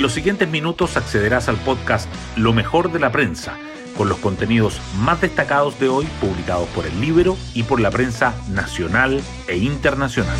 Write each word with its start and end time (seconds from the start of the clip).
En 0.00 0.02
los 0.02 0.14
siguientes 0.14 0.48
minutos 0.48 0.96
accederás 0.96 1.50
al 1.50 1.58
podcast 1.58 2.08
Lo 2.34 2.54
mejor 2.54 2.90
de 2.90 2.98
la 2.98 3.12
prensa, 3.12 3.58
con 3.98 4.08
los 4.08 4.16
contenidos 4.16 4.80
más 4.96 5.20
destacados 5.20 5.78
de 5.78 5.90
hoy 5.90 6.06
publicados 6.22 6.66
por 6.70 6.86
el 6.86 6.98
libro 7.02 7.36
y 7.52 7.64
por 7.64 7.80
la 7.80 7.90
prensa 7.90 8.32
nacional 8.48 9.20
e 9.46 9.58
internacional. 9.58 10.38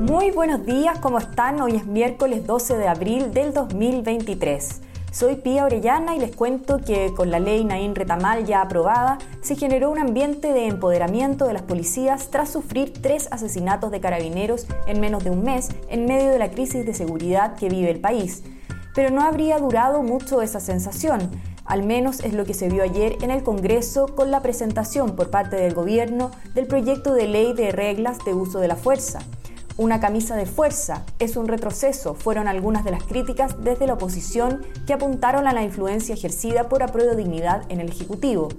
Muy 0.00 0.32
buenos 0.32 0.66
días, 0.66 0.98
¿cómo 0.98 1.20
están? 1.20 1.60
Hoy 1.60 1.76
es 1.76 1.86
miércoles 1.86 2.44
12 2.44 2.76
de 2.78 2.88
abril 2.88 3.32
del 3.32 3.54
2023. 3.54 4.80
Soy 5.12 5.34
Pía 5.34 5.64
Orellana 5.64 6.14
y 6.14 6.20
les 6.20 6.36
cuento 6.36 6.78
que 6.78 7.12
con 7.16 7.32
la 7.32 7.40
ley 7.40 7.64
Naín 7.64 7.96
Retamal 7.96 8.46
ya 8.46 8.62
aprobada, 8.62 9.18
se 9.42 9.56
generó 9.56 9.90
un 9.90 9.98
ambiente 9.98 10.52
de 10.52 10.68
empoderamiento 10.68 11.46
de 11.46 11.52
las 11.52 11.62
policías 11.62 12.30
tras 12.30 12.50
sufrir 12.50 12.92
tres 12.92 13.26
asesinatos 13.32 13.90
de 13.90 14.00
carabineros 14.00 14.68
en 14.86 15.00
menos 15.00 15.24
de 15.24 15.30
un 15.30 15.42
mes 15.42 15.70
en 15.88 16.06
medio 16.06 16.30
de 16.30 16.38
la 16.38 16.52
crisis 16.52 16.86
de 16.86 16.94
seguridad 16.94 17.56
que 17.56 17.68
vive 17.68 17.90
el 17.90 18.00
país. 18.00 18.44
Pero 18.94 19.10
no 19.10 19.22
habría 19.22 19.58
durado 19.58 20.04
mucho 20.04 20.42
esa 20.42 20.60
sensación, 20.60 21.28
al 21.64 21.82
menos 21.82 22.20
es 22.20 22.32
lo 22.32 22.44
que 22.44 22.54
se 22.54 22.68
vio 22.68 22.84
ayer 22.84 23.16
en 23.20 23.32
el 23.32 23.42
Congreso 23.42 24.14
con 24.14 24.30
la 24.30 24.42
presentación 24.42 25.16
por 25.16 25.30
parte 25.30 25.56
del 25.56 25.74
Gobierno 25.74 26.30
del 26.54 26.68
proyecto 26.68 27.14
de 27.14 27.26
ley 27.26 27.52
de 27.52 27.72
reglas 27.72 28.18
de 28.24 28.34
uso 28.34 28.60
de 28.60 28.68
la 28.68 28.76
fuerza. 28.76 29.20
Una 29.80 29.98
camisa 29.98 30.36
de 30.36 30.44
fuerza 30.44 31.06
es 31.18 31.38
un 31.38 31.48
retroceso, 31.48 32.12
fueron 32.12 32.48
algunas 32.48 32.84
de 32.84 32.90
las 32.90 33.02
críticas 33.02 33.64
desde 33.64 33.86
la 33.86 33.94
oposición 33.94 34.60
que 34.86 34.92
apuntaron 34.92 35.46
a 35.46 35.54
la 35.54 35.62
influencia 35.62 36.14
ejercida 36.14 36.68
por 36.68 36.82
Apruebo 36.82 37.14
Dignidad 37.14 37.62
en 37.70 37.80
el 37.80 37.88
Ejecutivo. 37.88 38.50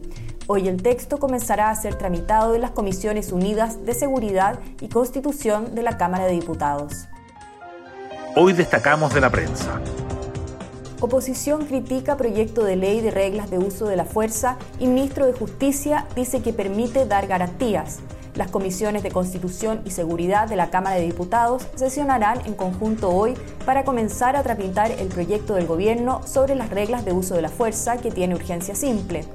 Hoy 0.47 0.67
el 0.67 0.81
texto 0.81 1.19
comenzará 1.19 1.69
a 1.69 1.75
ser 1.75 1.93
tramitado 1.93 2.55
en 2.55 2.61
las 2.61 2.71
Comisiones 2.71 3.31
Unidas 3.31 3.85
de 3.85 3.93
Seguridad 3.93 4.61
y 4.81 4.87
Constitución 4.87 5.75
de 5.75 5.83
la 5.83 5.95
Cámara 5.95 6.25
de 6.25 6.31
Diputados. 6.31 7.07
Hoy 8.35 8.53
destacamos 8.53 9.13
de 9.13 9.21
la 9.21 9.29
prensa. 9.29 9.79
Oposición 11.01 11.67
critica 11.67 12.17
proyecto 12.17 12.63
de 12.63 12.77
ley 12.77 12.99
de 12.99 13.11
reglas 13.11 13.51
de 13.51 13.59
uso 13.59 13.85
de 13.85 13.95
la 13.95 14.05
fuerza 14.05 14.57
y 14.79 14.87
ministro 14.87 15.27
de 15.27 15.33
Justicia 15.33 16.07
dice 16.15 16.41
que 16.41 16.51
permite 16.51 17.05
dar 17.05 17.27
garantías. 17.27 17.99
Las 18.35 18.49
comisiones 18.49 19.03
de 19.03 19.11
Constitución 19.11 19.81
y 19.83 19.91
Seguridad 19.91 20.47
de 20.47 20.55
la 20.55 20.69
Cámara 20.69 20.95
de 20.95 21.01
Diputados 21.01 21.67
sesionarán 21.75 22.39
en 22.45 22.53
conjunto 22.53 23.09
hoy 23.09 23.33
para 23.65 23.83
comenzar 23.83 24.37
a 24.37 24.43
tramitar 24.43 24.91
el 24.91 25.09
proyecto 25.09 25.55
del 25.55 25.67
Gobierno 25.67 26.21
sobre 26.25 26.55
las 26.55 26.69
reglas 26.69 27.03
de 27.03 27.11
uso 27.11 27.35
de 27.35 27.41
la 27.41 27.49
fuerza 27.49 27.97
que 27.97 28.09
tiene 28.09 28.35
urgencia 28.35 28.73
simple. 28.73 29.25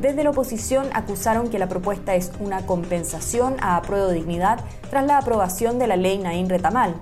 Desde 0.00 0.22
la 0.22 0.30
oposición 0.30 0.86
acusaron 0.92 1.48
que 1.48 1.58
la 1.58 1.68
propuesta 1.68 2.14
es 2.14 2.30
una 2.38 2.64
compensación 2.64 3.56
a 3.60 3.76
apruebo 3.76 4.08
de 4.08 4.14
dignidad 4.14 4.60
tras 4.88 5.04
la 5.04 5.18
aprobación 5.18 5.80
de 5.80 5.88
la 5.88 5.96
ley 5.96 6.18
Naín 6.18 6.48
Retamal. 6.48 6.94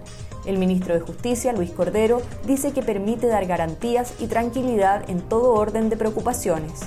El 0.46 0.58
ministro 0.58 0.94
de 0.94 1.00
Justicia, 1.00 1.52
Luis 1.52 1.70
Cordero, 1.70 2.22
dice 2.46 2.72
que 2.72 2.82
permite 2.82 3.26
dar 3.26 3.46
garantías 3.46 4.14
y 4.18 4.26
tranquilidad 4.26 5.08
en 5.08 5.20
todo 5.20 5.52
orden 5.52 5.90
de 5.90 5.96
preocupaciones 5.96 6.80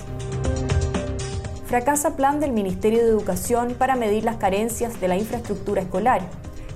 fracasa 1.65 2.15
plan 2.15 2.39
del 2.39 2.51
Ministerio 2.51 3.03
de 3.03 3.09
Educación 3.09 3.73
para 3.73 3.95
medir 3.95 4.23
las 4.23 4.35
carencias 4.35 5.01
de 5.01 5.07
la 5.07 5.17
infraestructura 5.17 5.81
escolar. 5.81 6.21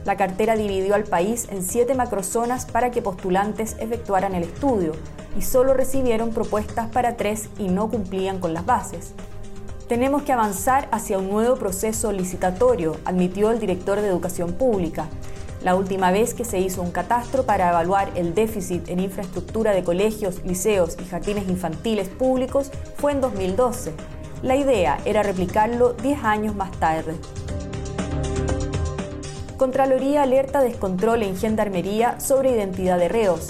La 0.03 0.17
cartera 0.17 0.55
dividió 0.55 0.95
al 0.95 1.03
país 1.03 1.47
en 1.51 1.61
siete 1.61 1.93
macrozonas 1.93 2.65
para 2.65 2.89
que 2.89 3.03
postulantes 3.03 3.75
efectuaran 3.79 4.33
el 4.33 4.43
estudio 4.43 4.93
y 5.37 5.43
solo 5.43 5.75
recibieron 5.75 6.31
propuestas 6.31 6.89
para 6.89 7.17
tres 7.17 7.49
y 7.59 7.67
no 7.67 7.89
cumplían 7.89 8.39
con 8.39 8.55
las 8.55 8.65
bases. 8.65 9.13
Tenemos 9.87 10.23
que 10.23 10.33
avanzar 10.33 10.87
hacia 10.91 11.19
un 11.19 11.29
nuevo 11.29 11.55
proceso 11.55 12.11
licitatorio, 12.11 12.97
admitió 13.05 13.51
el 13.51 13.59
director 13.59 14.01
de 14.01 14.07
Educación 14.07 14.53
Pública. 14.53 15.05
La 15.61 15.75
última 15.75 16.09
vez 16.09 16.33
que 16.33 16.45
se 16.45 16.59
hizo 16.59 16.81
un 16.81 16.91
catastro 16.91 17.43
para 17.43 17.69
evaluar 17.69 18.09
el 18.15 18.33
déficit 18.33 18.89
en 18.89 18.99
infraestructura 18.99 19.71
de 19.71 19.83
colegios, 19.83 20.43
liceos 20.45 20.97
y 20.99 21.05
jardines 21.05 21.47
infantiles 21.47 22.07
públicos 22.07 22.71
fue 22.97 23.11
en 23.11 23.21
2012 23.21 23.93
la 24.41 24.55
idea 24.55 24.99
era 25.05 25.23
replicarlo 25.23 25.93
10 25.93 26.23
años 26.23 26.55
más 26.55 26.71
tarde. 26.71 27.15
Contraloría 29.57 30.23
alerta 30.23 30.61
descontrol 30.61 31.23
en 31.23 31.35
Gendarmería 31.35 32.19
sobre 32.19 32.51
identidad 32.51 32.97
de 32.97 33.09
reos. 33.09 33.49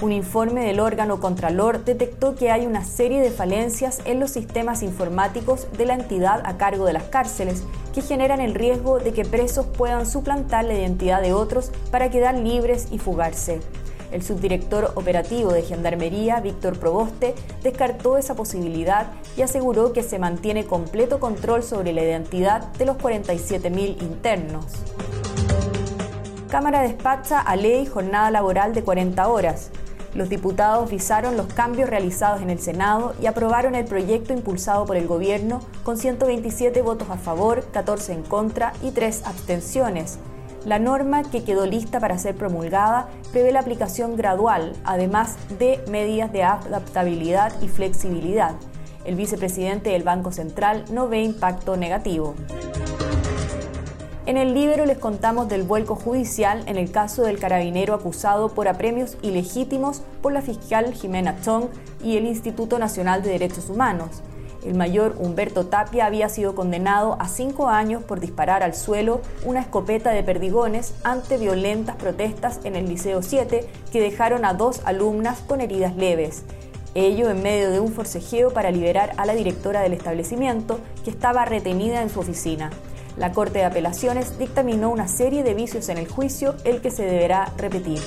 Un 0.00 0.12
informe 0.12 0.64
del 0.64 0.80
órgano 0.80 1.20
Contralor 1.20 1.84
detectó 1.84 2.34
que 2.34 2.50
hay 2.50 2.64
una 2.64 2.86
serie 2.86 3.20
de 3.20 3.30
falencias 3.30 4.00
en 4.06 4.18
los 4.18 4.30
sistemas 4.30 4.82
informáticos 4.82 5.66
de 5.76 5.84
la 5.84 5.92
entidad 5.92 6.40
a 6.46 6.56
cargo 6.56 6.86
de 6.86 6.94
las 6.94 7.04
cárceles 7.04 7.64
que 7.94 8.00
generan 8.00 8.40
el 8.40 8.54
riesgo 8.54 8.98
de 8.98 9.12
que 9.12 9.26
presos 9.26 9.66
puedan 9.66 10.06
suplantar 10.06 10.64
la 10.64 10.72
identidad 10.72 11.20
de 11.20 11.34
otros 11.34 11.70
para 11.90 12.08
quedar 12.10 12.34
libres 12.34 12.88
y 12.90 12.98
fugarse. 12.98 13.60
El 14.12 14.22
subdirector 14.22 14.92
operativo 14.96 15.52
de 15.52 15.62
Gendarmería, 15.62 16.40
Víctor 16.40 16.78
Proboste, 16.78 17.34
descartó 17.62 18.18
esa 18.18 18.34
posibilidad 18.34 19.12
y 19.36 19.42
aseguró 19.42 19.92
que 19.92 20.02
se 20.02 20.18
mantiene 20.18 20.64
completo 20.64 21.20
control 21.20 21.62
sobre 21.62 21.92
la 21.92 22.02
identidad 22.02 22.72
de 22.72 22.86
los 22.86 22.96
47.000 22.96 24.02
internos. 24.02 24.66
Cámara 26.50 26.82
despacha 26.82 27.38
a 27.40 27.54
ley 27.54 27.86
jornada 27.86 28.30
laboral 28.32 28.74
de 28.74 28.82
40 28.82 29.28
horas. 29.28 29.70
Los 30.14 30.28
diputados 30.28 30.90
visaron 30.90 31.36
los 31.36 31.46
cambios 31.46 31.88
realizados 31.88 32.42
en 32.42 32.50
el 32.50 32.58
Senado 32.58 33.14
y 33.22 33.26
aprobaron 33.26 33.76
el 33.76 33.84
proyecto 33.84 34.32
impulsado 34.32 34.84
por 34.84 34.96
el 34.96 35.06
gobierno 35.06 35.60
con 35.84 35.96
127 35.96 36.82
votos 36.82 37.08
a 37.10 37.16
favor, 37.16 37.62
14 37.70 38.14
en 38.14 38.22
contra 38.24 38.72
y 38.82 38.90
3 38.90 39.22
abstenciones. 39.24 40.18
La 40.66 40.78
norma 40.78 41.22
que 41.22 41.42
quedó 41.42 41.64
lista 41.64 42.00
para 42.00 42.18
ser 42.18 42.36
promulgada 42.36 43.08
prevé 43.32 43.50
la 43.50 43.60
aplicación 43.60 44.14
gradual, 44.16 44.74
además 44.84 45.36
de 45.58 45.82
medidas 45.90 46.32
de 46.32 46.42
adaptabilidad 46.42 47.52
y 47.62 47.68
flexibilidad. 47.68 48.56
El 49.06 49.14
vicepresidente 49.14 49.90
del 49.90 50.02
Banco 50.02 50.32
Central 50.32 50.84
no 50.92 51.08
ve 51.08 51.22
impacto 51.22 51.78
negativo. 51.78 52.34
En 54.26 54.36
el 54.36 54.52
libro 54.52 54.84
les 54.84 54.98
contamos 54.98 55.48
del 55.48 55.62
vuelco 55.62 55.96
judicial 55.96 56.62
en 56.66 56.76
el 56.76 56.92
caso 56.92 57.22
del 57.22 57.38
carabinero 57.38 57.94
acusado 57.94 58.50
por 58.50 58.68
apremios 58.68 59.16
ilegítimos 59.22 60.02
por 60.20 60.32
la 60.32 60.42
fiscal 60.42 60.92
Jimena 60.92 61.40
Chong 61.40 61.68
y 62.04 62.18
el 62.18 62.26
Instituto 62.26 62.78
Nacional 62.78 63.22
de 63.22 63.30
Derechos 63.30 63.70
Humanos. 63.70 64.22
El 64.64 64.74
mayor 64.74 65.16
Humberto 65.18 65.66
Tapia 65.66 66.04
había 66.04 66.28
sido 66.28 66.54
condenado 66.54 67.16
a 67.18 67.28
cinco 67.28 67.68
años 67.68 68.02
por 68.02 68.20
disparar 68.20 68.62
al 68.62 68.74
suelo 68.74 69.22
una 69.44 69.60
escopeta 69.60 70.10
de 70.10 70.22
perdigones 70.22 70.92
ante 71.02 71.38
violentas 71.38 71.96
protestas 71.96 72.60
en 72.64 72.76
el 72.76 72.86
Liceo 72.86 73.22
7 73.22 73.66
que 73.90 74.00
dejaron 74.02 74.44
a 74.44 74.52
dos 74.52 74.82
alumnas 74.84 75.38
con 75.40 75.62
heridas 75.62 75.96
leves. 75.96 76.42
Ello 76.94 77.30
en 77.30 77.42
medio 77.42 77.70
de 77.70 77.80
un 77.80 77.92
forcejeo 77.92 78.52
para 78.52 78.70
liberar 78.70 79.12
a 79.16 79.24
la 79.24 79.34
directora 79.34 79.80
del 79.80 79.94
establecimiento 79.94 80.78
que 81.04 81.10
estaba 81.10 81.46
retenida 81.46 82.02
en 82.02 82.10
su 82.10 82.20
oficina. 82.20 82.70
La 83.16 83.32
Corte 83.32 83.60
de 83.60 83.64
Apelaciones 83.64 84.38
dictaminó 84.38 84.90
una 84.90 85.08
serie 85.08 85.42
de 85.42 85.54
vicios 85.54 85.88
en 85.88 85.98
el 85.98 86.08
juicio, 86.08 86.54
el 86.64 86.80
que 86.82 86.90
se 86.90 87.04
deberá 87.04 87.52
repetir. 87.56 88.00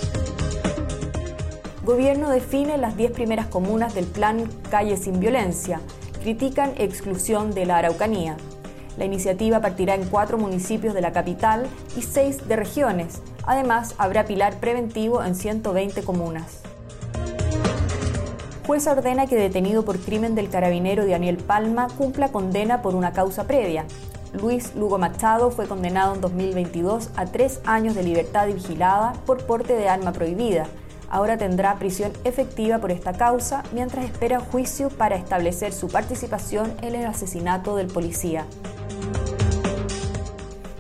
Gobierno 1.84 2.30
define 2.30 2.78
las 2.78 2.96
10 2.96 3.12
primeras 3.12 3.48
comunas 3.48 3.96
del 3.96 4.06
plan 4.06 4.50
Calle 4.70 4.98
sin 4.98 5.20
Violencia 5.20 5.82
critican 6.24 6.72
exclusión 6.78 7.54
de 7.54 7.66
la 7.66 7.80
Araucanía. 7.80 8.38
La 8.98 9.04
iniciativa 9.04 9.60
partirá 9.60 9.94
en 9.96 10.08
cuatro 10.08 10.38
municipios 10.38 10.94
de 10.94 11.02
la 11.02 11.12
capital 11.12 11.68
y 11.98 12.02
seis 12.02 12.48
de 12.48 12.56
regiones. 12.56 13.22
Además, 13.46 13.94
habrá 13.98 14.24
pilar 14.24 14.58
preventivo 14.60 15.22
en 15.22 15.36
120 15.36 16.02
comunas. 16.04 16.62
Juez 18.66 18.88
ordena 18.88 19.28
que 19.28 19.36
detenido 19.36 19.84
por 19.84 20.00
crimen 20.00 20.34
del 20.34 20.50
carabinero 20.50 21.06
Daniel 21.06 21.38
Palma 21.38 21.90
cumpla 21.98 22.30
condena 22.30 22.82
por 22.82 22.96
una 22.96 23.12
causa 23.12 23.46
previa. 23.46 23.84
Luis 24.32 24.74
Lugo 24.76 24.98
Machado 24.98 25.52
fue 25.52 25.68
condenado 25.68 26.16
en 26.16 26.22
2022 26.22 27.10
a 27.18 27.26
tres 27.26 27.60
años 27.66 27.96
de 27.96 28.04
libertad 28.04 28.48
vigilada 28.48 29.14
por 29.26 29.46
porte 29.46 29.74
de 29.76 29.90
arma 29.90 30.14
prohibida 30.14 30.68
ahora 31.14 31.38
tendrá 31.38 31.76
prisión 31.76 32.12
efectiva 32.24 32.80
por 32.80 32.92
esta 32.92 33.14
causa 33.14 33.62
mientras 33.72 34.04
espera 34.04 34.40
juicio 34.40 34.90
para 34.90 35.16
establecer 35.16 35.72
su 35.72 35.88
participación 35.88 36.74
en 36.82 36.96
el 36.96 37.06
asesinato 37.06 37.76
del 37.76 37.86
policía. 37.86 38.48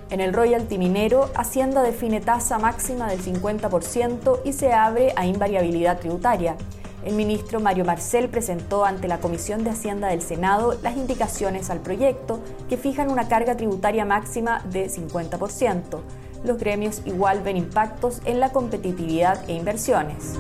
En 0.09 0.21
el 0.21 0.33
royalty 0.33 0.79
minero, 0.79 1.29
Hacienda 1.35 1.83
define 1.83 2.19
tasa 2.19 2.57
máxima 2.57 3.07
del 3.11 3.21
50% 3.21 4.39
y 4.43 4.53
se 4.53 4.73
abre 4.73 5.13
a 5.15 5.27
invariabilidad 5.27 5.99
tributaria. 5.99 6.55
El 7.05 7.13
ministro 7.13 7.59
Mario 7.59 7.85
Marcel 7.85 8.27
presentó 8.27 8.85
ante 8.85 9.07
la 9.07 9.19
Comisión 9.19 9.63
de 9.63 9.69
Hacienda 9.69 10.07
del 10.07 10.23
Senado 10.23 10.79
las 10.81 10.97
indicaciones 10.97 11.69
al 11.69 11.79
proyecto 11.79 12.39
que 12.69 12.77
fijan 12.77 13.11
una 13.11 13.27
carga 13.27 13.55
tributaria 13.55 14.03
máxima 14.03 14.63
de 14.71 14.89
50% 14.89 16.01
los 16.43 16.57
gremios 16.57 17.01
igual 17.05 17.41
ven 17.41 17.57
impactos 17.57 18.21
en 18.25 18.39
la 18.39 18.51
competitividad 18.51 19.49
e 19.49 19.53
inversiones. 19.53 20.37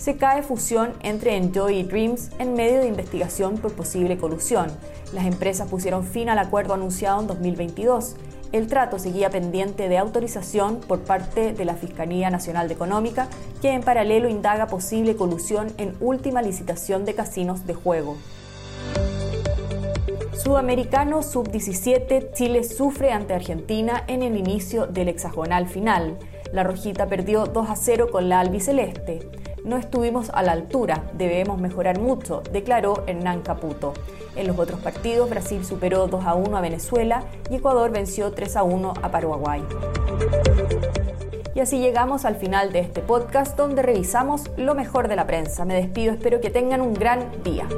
Se 0.00 0.16
cae 0.16 0.42
fusión 0.42 0.94
entre 1.02 1.36
Enjoy 1.36 1.76
y 1.76 1.82
Dreams 1.82 2.30
en 2.38 2.54
medio 2.54 2.80
de 2.80 2.88
investigación 2.88 3.58
por 3.58 3.74
posible 3.74 4.16
colusión. 4.16 4.68
Las 5.12 5.26
empresas 5.26 5.68
pusieron 5.68 6.04
fin 6.04 6.30
al 6.30 6.38
acuerdo 6.38 6.72
anunciado 6.72 7.20
en 7.20 7.26
2022. 7.26 8.16
el 8.52 8.66
trato 8.66 8.98
seguía 8.98 9.30
pendiente 9.30 9.88
de 9.88 9.98
autorización 9.98 10.80
por 10.80 11.00
parte 11.00 11.52
de 11.52 11.64
la 11.64 11.74
Fiscalía 11.74 12.30
Nacional 12.30 12.66
de 12.66 12.74
Económica, 12.74 13.28
que 13.62 13.70
en 13.70 13.82
paralelo 13.82 14.28
indaga 14.28 14.66
posible 14.66 15.14
colusión 15.14 15.72
en 15.76 15.94
última 16.00 16.42
licitación 16.42 17.04
de 17.04 17.14
casinos 17.14 17.66
de 17.66 17.74
juego. 17.74 18.16
Sudamericano 20.42 21.22
Sub-17, 21.22 22.32
Chile 22.32 22.64
sufre 22.64 23.12
ante 23.12 23.34
Argentina 23.34 24.04
en 24.06 24.22
el 24.22 24.38
inicio 24.38 24.86
del 24.86 25.08
hexagonal 25.08 25.68
final. 25.68 26.16
La 26.50 26.62
Rojita 26.62 27.08
perdió 27.08 27.44
2 27.44 27.68
a 27.68 27.76
0 27.76 28.08
con 28.10 28.30
la 28.30 28.40
albiceleste. 28.40 29.28
No 29.66 29.76
estuvimos 29.76 30.30
a 30.30 30.42
la 30.42 30.52
altura, 30.52 31.04
debemos 31.12 31.60
mejorar 31.60 32.00
mucho, 32.00 32.42
declaró 32.52 33.04
Hernán 33.06 33.42
Caputo. 33.42 33.92
En 34.34 34.46
los 34.46 34.58
otros 34.58 34.80
partidos, 34.80 35.28
Brasil 35.28 35.62
superó 35.62 36.06
2 36.06 36.24
a 36.24 36.34
1 36.34 36.56
a 36.56 36.60
Venezuela 36.62 37.22
y 37.50 37.56
Ecuador 37.56 37.90
venció 37.90 38.32
3 38.32 38.56
a 38.56 38.62
1 38.62 38.94
a 39.02 39.10
Paraguay. 39.10 39.62
Y 41.54 41.60
así 41.60 41.80
llegamos 41.80 42.24
al 42.24 42.36
final 42.36 42.72
de 42.72 42.80
este 42.80 43.02
podcast 43.02 43.58
donde 43.58 43.82
revisamos 43.82 44.50
lo 44.56 44.74
mejor 44.74 45.08
de 45.08 45.16
la 45.16 45.26
prensa. 45.26 45.66
Me 45.66 45.74
despido, 45.74 46.14
espero 46.14 46.40
que 46.40 46.48
tengan 46.48 46.80
un 46.80 46.94
gran 46.94 47.42
día. 47.44 47.68